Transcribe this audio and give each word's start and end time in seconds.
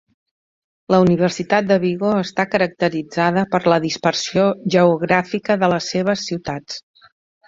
La 0.93 0.99
Universitat 1.01 1.65
de 1.71 1.75
Vigo 1.83 2.13
està 2.21 2.45
caracteritzada 2.53 3.43
per 3.51 3.59
la 3.73 3.77
dispersió 3.83 4.47
geogràfica 4.77 5.59
de 5.65 5.71
les 5.75 5.91
seves 5.95 6.25
ciutats. 6.31 6.81